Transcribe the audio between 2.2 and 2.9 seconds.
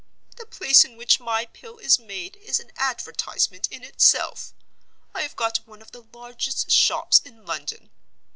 is an